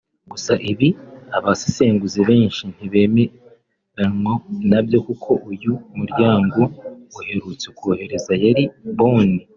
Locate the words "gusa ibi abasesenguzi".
0.31-2.19